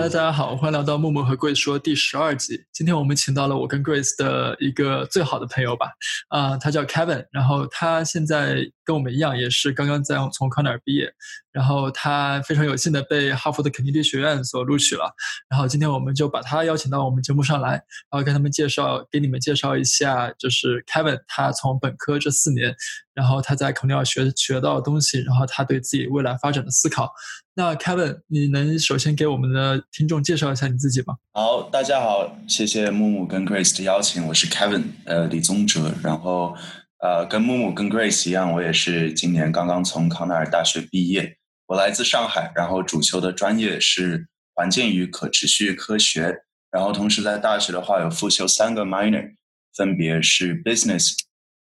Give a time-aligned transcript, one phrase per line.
[0.00, 2.64] 大家大家好，欢迎来到木木和 Grace 说第十二集。
[2.72, 5.90] 今天我们请到了我跟 Grace 的一个最好的朋友吧，
[6.30, 11.12] 啊，他叫 Kevin，然后他现在跟我们一样，也是刚刚在从康奈尔毕业，
[11.52, 15.12] 然后他非常有幸的被哈佛的肯尼迪学院所录取了。
[15.48, 22.74] 然后今天我们就把他邀请到我们节目上来，然后跟他们介绍，给你们介绍一下，就是 Kevin 他从本科这四年，
[23.14, 27.10] 然后他在肯尼尔学学到的东西，然后他对自己未来发展的思考。
[27.54, 31.16] 那 Kevin，你能首先给我们的听众介绍一下你自己吗？
[31.32, 35.92] 好，大家好，谢谢木木跟 Grace 的邀请，我是 Kevin，呃，李宗哲。
[36.02, 36.54] 然后，
[37.00, 41.36] 呃，跟木木跟 Grace 一样，我也是今年刚刚从康奈尔大学毕业。
[41.70, 46.42] 我来自上海，然后主修的专业是环境与可持续科学。
[46.68, 49.36] 然后同时在大学的话有复修三个 minor，
[49.76, 51.12] 分别是 Business、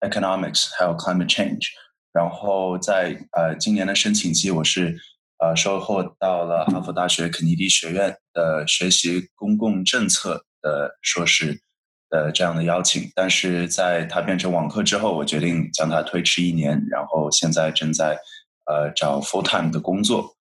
[0.01, 1.65] Economics 还有 Climate Change。
[2.13, 4.95] 然后在呃今年的申请季，我是。
[5.37, 11.59] 呃，收获到了哈佛大学肯尼迪学院的学习公共政策的硕士
[12.09, 18.17] 的这样的邀请，但是在它变成网课之后，我决定将它推迟一年，然后现在正在
[18.65, 20.33] 呃找 full time 的工作。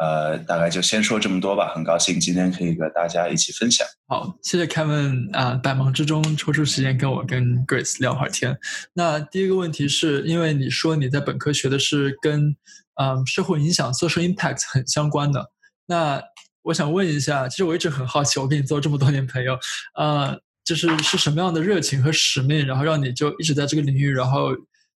[0.00, 1.72] 呃，大概就先说这么多吧。
[1.74, 3.84] 很高兴今天可以和大家一起分享。
[4.06, 8.56] 好，谢谢 Kevin 啊，百忙之中抽出时间跟我跟 Grace 聊会儿天。
[8.92, 12.54] 那第一个问题是因为你说你在本科学的是跟
[12.94, 15.50] 嗯社会影响 social impact 很相关的，
[15.86, 16.22] 那
[16.62, 19.58] 我想问一下，其实我一直很好奇，我跟你做这么多年朋友，
[19.96, 24.50] 呃，就是是什么样的热情和使命，然后让你就一直在这个领域，然后。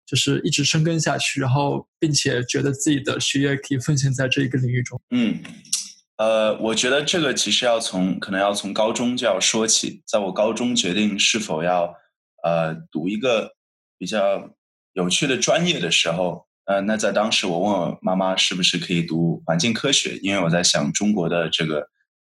[0.05, 4.99] 就是一直深耕下去，然后并且觉得自己的学业可以奉献在这一个领域中。
[5.11, 5.39] 嗯，
[6.17, 10.03] 呃，我觉得这个其实要从可能要从高中就要说起。
[10.05, 11.95] 在我高中决定是否要
[12.43, 13.53] 呃读一个
[13.97, 14.49] 比较
[14.91, 21.79] 有趣的专业的时候，呃，那在当时我问我妈妈是不是可以读环境科学，因为我在想中国的这个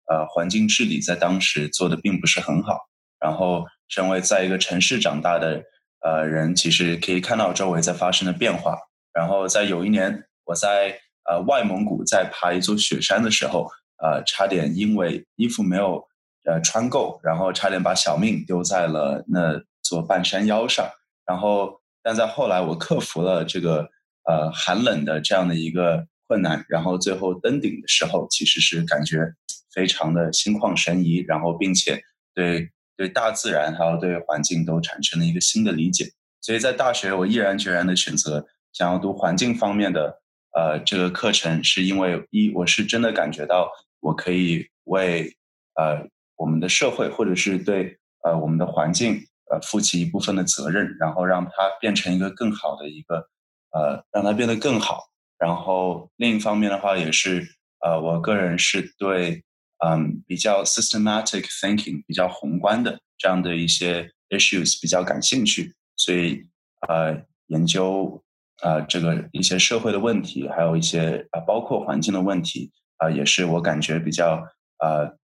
[0.10, 2.80] 呃环境治理在当时做的并不是很好。
[3.20, 5.62] 然后，身为在一个城市长大的。
[6.06, 8.78] 呃，人其实可以看到周围在发生的变化。
[9.12, 13.68] 然后在有一年，我在呃外蒙古在爬一座雪山的时候，
[13.98, 16.06] 呃，差点因为衣服没有
[16.44, 20.88] 呃穿够，然后差点把小命丢在了那座半山腰上。
[21.26, 23.90] 然后，但在后来我克服了这个
[24.26, 29.34] 呃寒冷的这样的一个困难，然后最后登顶的时候，其实是感觉
[29.74, 32.00] 非常的心旷神怡，然后并且
[32.36, 32.70] 对。
[32.98, 36.06] 对大自然还有对环境都产生了一个新的理解，
[36.40, 40.22] 所以在大学我毅然决然的选择想要读环境方面的
[40.54, 43.70] 呃这个课程，是因为一我是真的感觉到
[44.00, 45.36] 我可以为
[45.76, 46.08] 呃
[46.38, 49.20] 我们的社会或者是对呃我们的环境
[49.52, 51.52] 呃负起一部分的责任，然后让它
[51.82, 53.28] 变成一个更好的一个
[53.72, 55.10] 呃让它变得更好。
[55.38, 57.46] 然后另一方面的话也是
[57.82, 59.44] 呃我个人是对。
[59.84, 66.48] 嗯，比较 systematic thinking，比较宏观的这样的一些 issues 比较感兴趣，所以
[66.88, 68.24] 呃，研究
[68.62, 74.48] 啊这个一些社会的问题，还有一些啊包括环境的问题啊，也是我感觉比较
[74.80, 75.18] 呃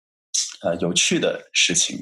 [0.62, 1.98] 呃有趣的事情。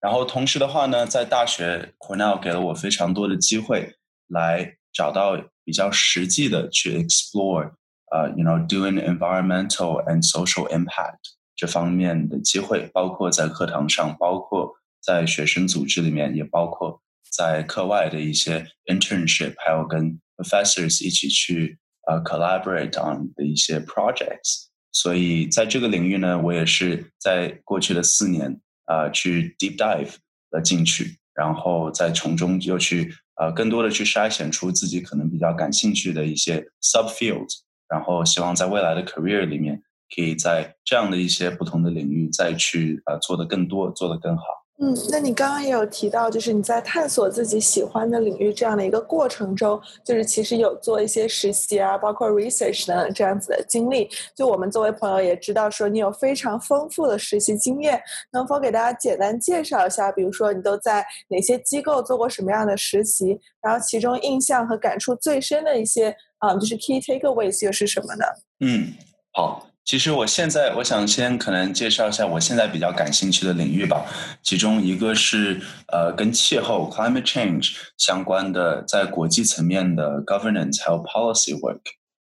[0.00, 3.94] 然后同时的话呢，在大学 Cornell 给了我非常多的机会，
[4.28, 7.72] 来找到比较实际的去 explore
[8.10, 11.18] 啊，you know doing environmental and social impact。
[11.62, 17.00] 这方面的机会，包括在课堂上，包括在学生组织里面，也包括
[17.30, 21.78] 在课外的一些 internship，还有跟 professors 一起去
[22.08, 24.64] 呃 collaborate on 的一些 projects。
[24.90, 30.16] 所以在这个领域呢，我也是在过去的四年啊去 deep dive
[30.50, 39.80] 了进去，然后再从中又去呃更多的去筛选出自己可能比较感兴趣的一些 subfields，然后希望在未来的 career 里面。
[40.14, 44.44] 可以在这样的一些不同的领域再去呃做的更多，做的更好。
[44.78, 54.10] 嗯，那你刚刚也有提到，就是你在探索自己喜欢的领域这样的一个过程中，就是其实有做一些实习啊，包括 research 等这样子的经历。
[54.34, 58.02] 就我们作为朋友也知道，说你有非常丰富的实习经验，
[58.32, 60.10] 能否给大家简单介绍一下？
[60.10, 63.38] 比如说你都在哪些机构做过什么样的实习？
[63.62, 68.24] 然后其中印象和感触最深的一些啊，就是 key takeaways 又是什么呢？
[68.58, 68.92] 嗯，
[69.32, 69.68] 好。
[69.84, 74.06] 其实我现在我想先可能介绍一下我现在比较感兴趣的领域吧，
[74.42, 81.80] 其中一个是呃跟气候 climate change 相关的，在国际层面的 governance 还有 policy work，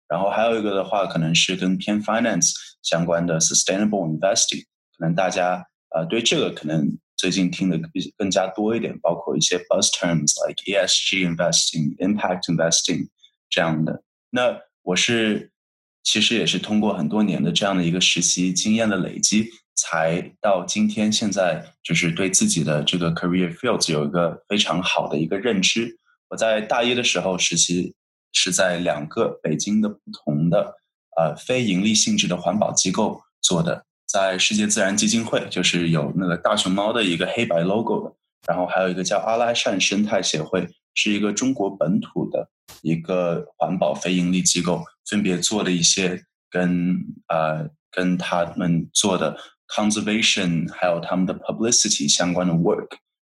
[0.08, 4.64] 然后还有一个的话可能是跟偏 finance 相关的 sustainable investing，
[4.98, 5.64] 可能大家
[5.94, 13.10] 呃对这个可能最近听的比更加多一点，包括一些 buzz terms like ESG investing、impact investing
[13.50, 14.02] 这样的。
[14.32, 15.52] 那我是。
[16.04, 25.98] 其实也是通过很多年的这样的一个实习经验的累积，才到今天现在就是对自己的这个 career fields 有一个非常好的一个认知。
[26.30, 27.94] 我在大一的时候实习
[28.34, 30.75] 是在两个北京的不同的
[31.18, 38.16] 呃非盈利性质的环保机构做的，在世界自然基金会就是有那个大熊猫的一个黑白 logo 的，
[38.48, 42.48] 然后还有一个叫阿拉善生态协会，是一个中国本土的
[42.84, 46.96] 一个环保非盈利机构，分别做了一些跟
[47.28, 52.90] 呃跟他们做的 conservation 还有他们的 publicity 相关的 work，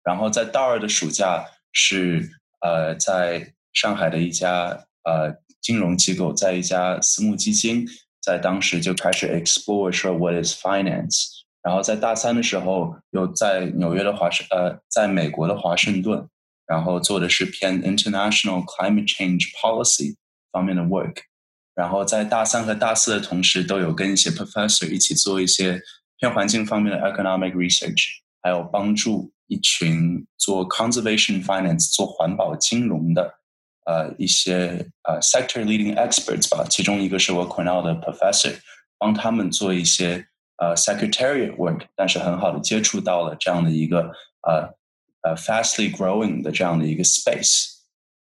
[0.03, 2.29] 然后在大二的暑假是。
[2.63, 7.87] 呃，在上海的一家呃金融机构，在一家私募基金，
[8.21, 11.25] 在当时就开始 explore 说 what is finance。
[11.63, 16.27] 然后在大三的时候，又在纽约的华盛呃，在美国的华盛顿，
[16.67, 20.15] 然后做的是偏 international climate change policy
[20.51, 21.15] 方面的 work。
[21.81, 25.81] 然后在大三和大四的同时，都有跟一些 professor 一起做一些
[26.19, 28.01] 偏环境方面的 economic research，
[28.43, 29.31] 还有帮助。
[29.51, 33.21] 一群做 conservation finance 做环保金融的
[33.85, 38.53] 呃一些呃 sector leading experts 吧，其中一个是我 Cornell 的 professor，
[38.97, 40.25] 帮他们做一些
[40.55, 44.09] 呃 secretariat work，但是很好的接触到了这样的一个
[44.47, 44.73] 呃
[45.23, 47.80] 呃 fastly growing 的这样的一个 space。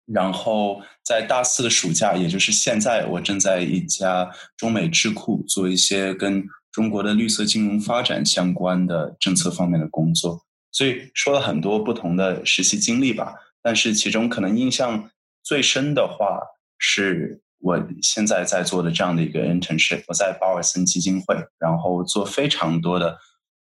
[0.06, 10.44] 然后在大四的暑假，也就是现在，我正在一家中美智库做一些跟中国的绿色金融发展相关的政策方面的工作。
[10.72, 15.10] 所以说了很多不同的实习经历吧，但是其中可能印象
[15.42, 16.40] 最深的话，
[16.78, 20.02] 是我现在在做的这样的一个 internship。
[20.08, 23.18] 我在保尔森基金会，然后做非常多的，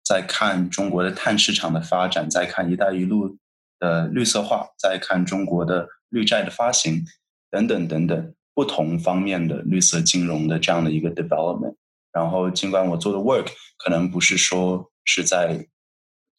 [0.04, 3.36] 在看中国的碳市场的发展，在看“一带一路”
[3.82, 7.04] 的绿色化，再看中国的绿债的发行
[7.50, 11.74] 等等等等不同方面的绿色金融的这样的一个 development。
[12.12, 13.48] 然后尽管我做的 work
[13.82, 15.66] 可能不是说是在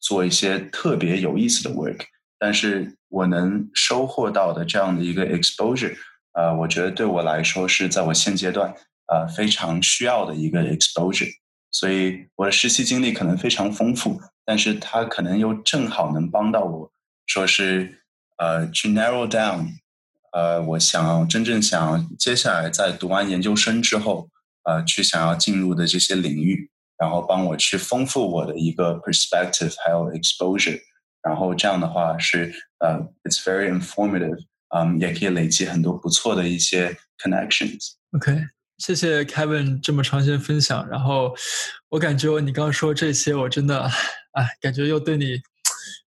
[0.00, 2.00] 做一些特别有意思的 work，
[2.38, 5.94] 但是我能收获到的这样的一个 exposure，
[6.32, 8.74] 呃，我觉得对我来说是在我现阶段
[9.12, 11.30] 呃非常需要的一个 exposure。
[11.70, 16.92] 所以我的实习经历可能非常丰富，但是它可能又正好能帮到我，
[17.26, 18.02] 说是
[18.38, 19.68] 呃去 narrow down，
[20.32, 24.28] 呃，我想要真正想要接下来在读完研究生之后，
[24.64, 26.70] 呃，去想要进入的这些领域。
[26.96, 30.80] 然后帮我去丰富我的一个 perspective，还有 exposure，
[31.24, 34.38] 然后这样的话是呃，it's very informative，
[34.68, 37.94] 嗯，也可以累积很多不错的一些 connections。
[38.12, 38.46] OK，
[38.78, 40.88] 谢谢 Kevin 这么长时间分享。
[40.88, 41.34] 然后
[41.88, 43.82] 我感觉你刚刚说这些，我真的，
[44.34, 45.42] 哎，感觉又对你。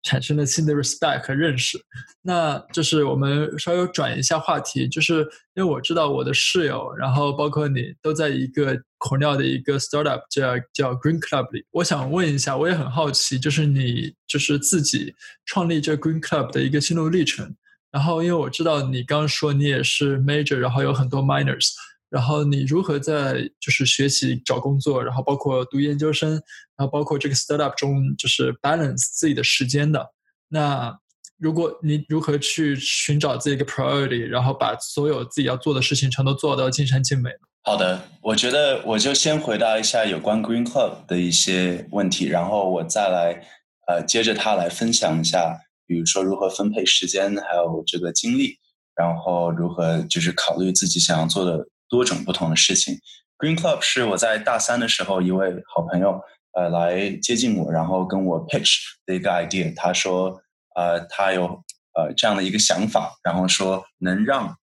[0.04, 1.78] 产生了新的 respect 和认识，
[2.22, 5.22] 那就是我们稍微转一下话题，就是
[5.56, 11.66] 因为我知道我的室友，然后包括你都在一个口料的一个 startup 叫叫 Green Club 里。
[11.72, 15.16] 我想问一下，我也很好奇，就是你就是自己
[15.46, 17.56] 创立这 Green Club 的一个心路历程。
[17.92, 21.70] 然后，因为我知道你刚说你也是 major，然后有很多 minors。
[22.14, 26.30] 然后你如何在就是学习找工作，然后包括读研究生，
[26.78, 30.12] 然后包括这个 startup 中就是 balance 自己的时间的？
[30.50, 30.96] 那
[31.40, 37.32] 如果你如何去寻找自己的 priority，然后把所有自己要做的事情全都做到尽善尽美？
[37.64, 43.44] 好的，我觉得我就先回答一下有关 Green Club 的一些问题，然后我再来
[43.88, 48.60] 呃接着他来分享一下，比如说如何分配时间，还有这个精力，
[48.96, 51.66] 然后如何就是考虑自己想要做的。
[51.94, 52.98] 多种不同的事情。
[53.38, 56.20] Green Club 是我在大三的时候，一位好朋友
[56.54, 59.72] 呃来接近我，然后跟我 pitch 的一个 idea。
[59.76, 60.42] 他说，
[60.76, 61.46] 呃，他有
[61.94, 64.58] 呃这样的一个想法，然后说能让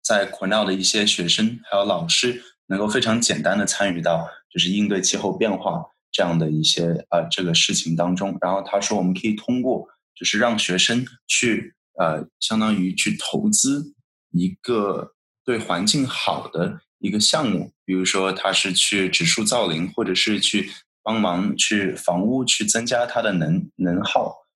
[0.00, 8.38] 在 Cornell 的一些学生还有老师能够非常简单的参与到就是应对气候变化这样的一些呃这个事情当中。
[8.40, 13.92] 然后他说，我们可以通过就是让学生去呃相当于去投资
[14.30, 15.14] 一个。
[15.50, 20.70] 对环境好的一个项目，比如说他是去植树造林，或者是去
[21.02, 24.46] 帮忙去房屋去增加它的能能耗，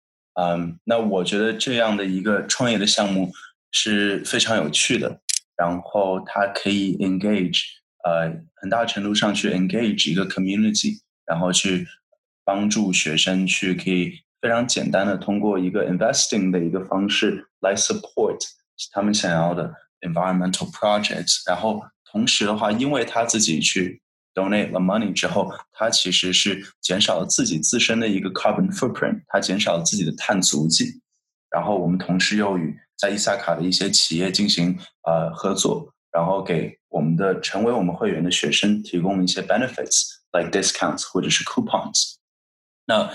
[0.40, 3.32] 嗯，那我觉得这样的一个创业的项目
[3.72, 5.20] 是非常有趣的。
[5.56, 7.62] 然后它可以 engage，
[8.04, 11.88] 呃，很大程度上去 engage 一个 community，然后去
[12.44, 18.38] 帮助学生去可以非常简单的通过一个 investing 的一个方式来 support
[18.92, 19.74] 他们想要的。
[20.04, 24.00] Environmental projects，然后同时的话，因为他自己去
[24.34, 31.00] donate the money 之后，他其实是减少了自己自身的一个 carbon footprint，他减少了自己的碳足迹。
[31.50, 42.14] 然后我们同时又与在伊萨卡的一些企业进行呃合作，然后给我们的成为我们会员的学生提供一些 benefits，like discounts 或者是 coupons。
[42.87, 43.08] 那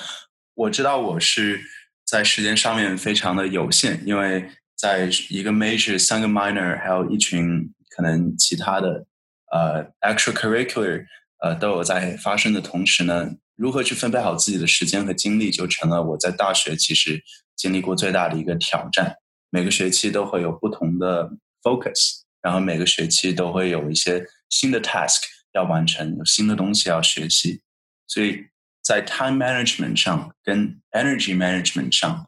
[0.55, 1.62] 我知道我是
[2.05, 9.05] 在时间上面非常的有限，因为在一个 major、三个 minor，还有一群可能其他的
[9.51, 11.05] 呃 extracurricular
[11.43, 17.21] 呃都有在发生的同时呢，如何去分配好自己的时间和精力，就成了我在大学其实
[17.57, 19.15] 经历过最大的一个挑战。
[19.50, 21.29] 每个学期都会有不同的
[21.62, 27.62] focus，然后每个学期都会有一些新的 task 要完成，有新的东西要学习，
[28.07, 28.45] 所以。
[28.81, 32.27] 在 time management 上跟 energy management 上，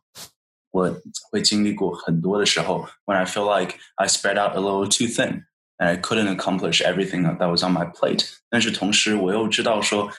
[0.70, 1.00] 我
[1.30, 5.44] 会经历过很多的时候，when I feel like I spread out a little too thin
[5.78, 8.28] and I couldn't accomplish everything that was on my plate。
[8.50, 10.10] 但是同时我又知道说，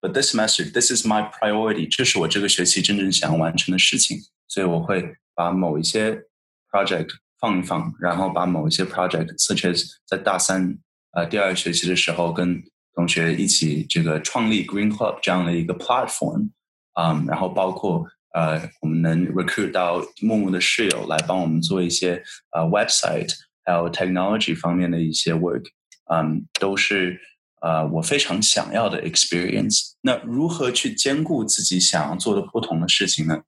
[0.00, 6.24] but this semester this is my priority，这是我这个学期真正想要完成的事情，所以我会把某一些
[6.70, 10.78] project 放一放，然后把某一些 project，such as 在大三
[11.12, 12.62] 呃第二学期的时候跟
[12.94, 16.50] 同学一起这个创立 Green Club 这样的一个 platform，
[16.94, 22.21] 嗯，然后包括 呃，我们能 recruit 到木木的室友来帮我们做一些
[22.51, 23.31] 呃 website，
[23.63, 25.63] 还有 technology 方面的一些 work，
[26.11, 27.19] 嗯，都是
[27.61, 29.93] 呃我非常想要的 experience。
[30.01, 33.43] 那如何去兼顾自己想要做的不同的事情呢？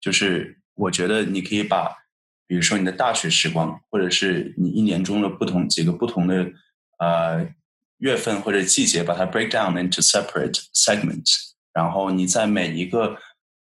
[0.00, 1.88] 就是我觉得你可以把，
[2.46, 6.50] 比如说你的大学时光，或者是你一年中的不同几个不同的
[6.98, 7.54] 呃。
[7.98, 13.16] 月份或者季节，把它 break down into separate segments，然后你在每一个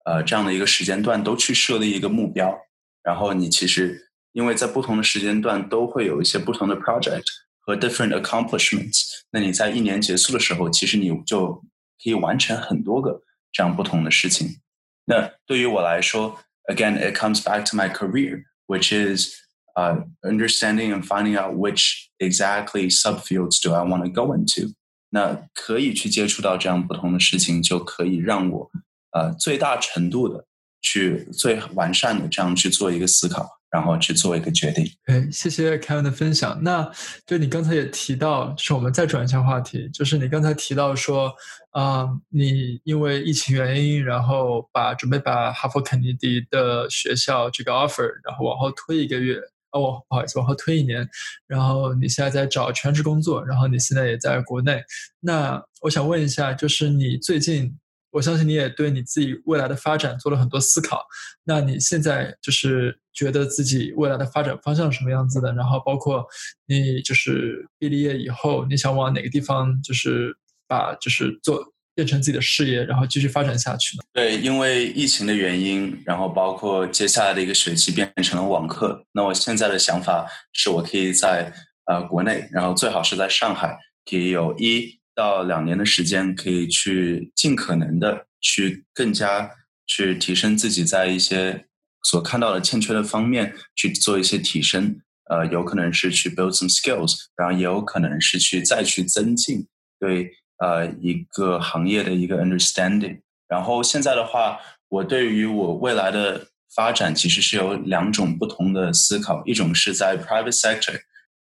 [0.05, 2.57] 呃这样的一个时间段都去设立一个目标，
[3.03, 7.25] 然后你其实因为在不同的时间段都会有一些不同的 project
[7.61, 11.55] 和 different accomplishments，那你在一年结束的时候，其实你就
[12.03, 14.61] 可以完成很多个这样不同的事情。
[15.05, 16.39] 那对于我来说，
[16.71, 19.35] again it comes back to my career，which is
[19.75, 24.75] uh, understanding and finding out which exactly subfields do I want to go into。
[25.11, 28.71] 那可以去接触到这样不同的事情，就可以让我
[29.14, 30.46] 呃最大程度的
[30.82, 34.86] 去最完善的这样去做一个思考，然后去做一个决定。
[35.06, 36.62] 对，谢谢 Kevin 的分享。
[36.62, 36.92] 那
[37.26, 41.34] 就你刚才也提到，就是我们再转一下话题，就是你刚才提到说，
[41.72, 49.40] 啊，你因为疫情原因，然后把准备把哈佛肯尼迪的学校这个 offer，然后往后推一个月。
[49.72, 51.10] 哦，不好意思，往后推一年，
[51.48, 54.84] 然后你现在在找全职工作，然后你现在也在国内。
[55.20, 57.76] 那我想问一下，就是你最近，
[58.14, 61.06] 我相信你也对你自己未来的发展做了很多思考。
[61.44, 65.52] 那你现在就是觉得自己未来的发展方向是什么样子的？
[65.54, 66.26] 然后包括
[66.68, 71.74] 你就是毕了业以后，你想往哪个地方，就是把就是做。
[71.96, 74.04] 变成自己的事业，然后继续发展下去呢？
[74.14, 79.06] 对，因为疫情的原因，然后包括接下来的一个学期变成了网课。
[79.12, 81.54] 那我现在的想法是我可以在
[81.86, 83.78] 呃国内，然后最好是在上海，
[84.10, 89.50] 可以有一到两年的时间，可以去尽可能的去更加
[89.86, 91.66] 去提升自己在一些
[92.04, 95.00] 所看到的欠缺的方面去做一些提升。
[95.30, 99.68] 呃，有可能是去 build some skills，然后也有可能是去再去增进
[100.00, 100.32] 对。
[100.60, 103.20] 呃，一个行业的一个 understanding。
[103.50, 109.44] 然后现在的话，我对于我未来的发展其实是有两种不同的思考。
[109.46, 110.98] 一种是在 private sector，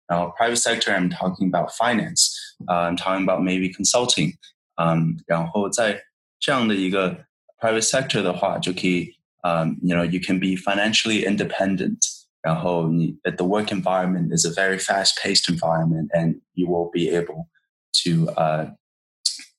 [0.06, 2.32] 然后 private sector I'm talking about finance，
[2.66, 4.34] 啊，I'm talking about maybe consulting，
[4.76, 6.02] 嗯，然后在
[6.38, 7.26] 这样的一个
[7.58, 11.98] private sector 的话，就可以，嗯，you know you can be financially independent。
[12.42, 17.48] 然后你 the work environment is a very fast-paced environment, and you will be able
[17.92, 18.70] to uh,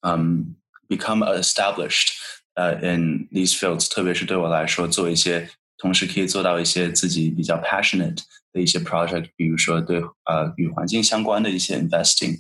[0.02, 0.56] um,
[0.90, 2.10] become established
[2.56, 8.24] 呃、uh, in these fields，特别是对我来说，做一些同时可以做到一些自己比较 passionate
[8.57, 12.37] 的一些 project，比如说对呃与环境相关的一些 investing，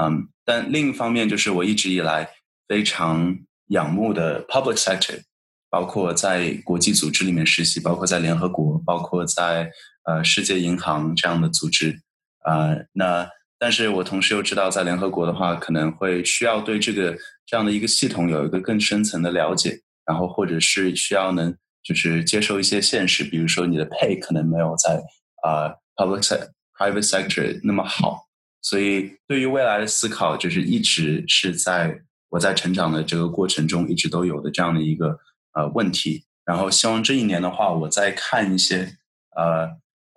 [0.00, 2.30] 嗯，但另一方面就是我一直以来
[2.66, 3.36] 非常
[3.68, 5.20] 仰慕的 public sector，
[5.68, 9.70] 包括在国际组织里面实习，包括在联合国，包括在
[10.04, 12.00] 呃世界银行这样的组织，
[12.46, 17.14] 呃，那但是我同时又知道，在联合国的话，可能会需要对这个
[17.44, 25.02] 这样的一个系统有一个更深层的了解，然后或者是需要能就是接受一些现实，比如说你的 pay 可能没有在
[25.42, 28.26] 啊 public sector private sector 那么好，
[28.62, 35.18] 所以对于未来的思考，就是一直是在我在成长的这个过程中一直都有的这样的一个
[35.54, 38.96] 呃问题，然后希望这一年的话，我再看一些
[39.36, 39.68] 呃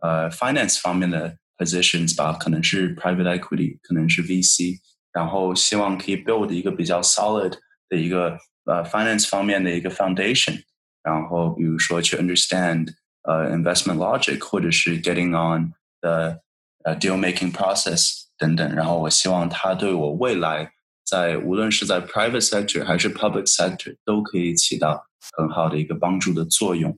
[0.02, 1.38] 呃 finance 方面的。
[1.56, 4.80] positions 吧，可能是 private equity，可能是 VC，
[5.14, 7.54] 然后希望可以 build 一个比较 solid
[7.88, 10.64] 的一个呃 finance 方面的一个 foundation，
[11.04, 12.88] 然后比如说去 understand
[13.24, 16.40] 呃 investment logic，或者是 getting on the
[16.84, 18.76] 呃 deal making process 等等。
[18.76, 20.72] 然后我希望他对我未来
[21.06, 26.98] 在无论是在 private sector 还是 public sector 都可以起到很好的一个帮助的作用。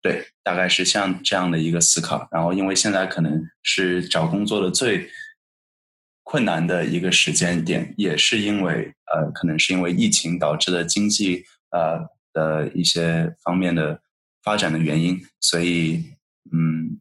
[0.00, 2.28] 对，大概是像这样的一个思考。
[2.30, 5.10] 然后因为现在可能是找工作的最
[6.22, 14.00] 困难的一个时间点，也是因为呃，可能是因为疫情导致的经济呃的一些方面的
[14.48, 16.02] 发展的原因，所以
[16.52, 16.98] 嗯，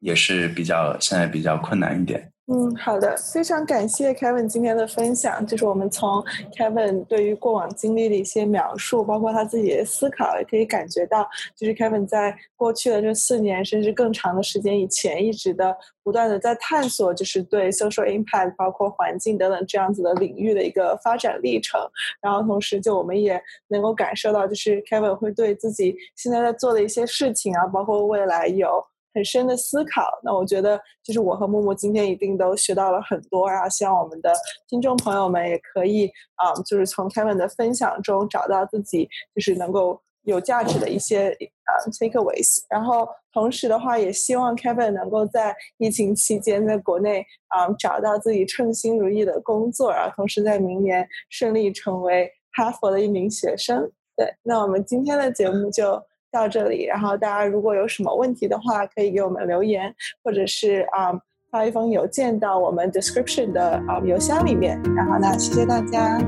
[0.00, 2.31] 也是比较现在比较困难一点。
[2.48, 5.46] 嗯，好的，非常感谢 Kevin 今天的分享。
[5.46, 6.20] 就是我们从
[6.56, 21.80] Kevin 对于过往经历的一些描述，包括他自己的思考，也可以感觉到，就是 Kevin 在过去的这四年甚至更长的时间以前，一直的不断的在探索，就是对 social impact，包括环境等等这样子的领域的一个发展历程。
[22.20, 28.84] 然后同时，就我们也能够感受到，就是 Kevin 会对自己现在在做的一些事情啊，包括未来有。
[29.14, 34.32] 很深的思考，那我觉得就是我和木木今天一定都学到了很多，然后希望我们的
[34.68, 41.28] 听众朋友们也可以啊，就是从 Kevin 的分享中找到自己就是能够有价值的一些
[41.64, 42.64] 啊 takeaways。
[42.70, 53.90] 然后同时的话，也希望 Kevin 能够在疫情期间在国内啊找到自己称心如意的工作，然后同时在明年顺利成为哈佛的一名学生。
[54.16, 56.02] 对，那我们今天的节目就。
[56.32, 61.12] 到这里，然后大家如果有什么问题的话，可以给我们留言，或者是啊
[61.50, 64.80] 发一封邮件到我们 description 的啊邮箱里面。
[64.96, 66.18] 然后呢，谢谢大家。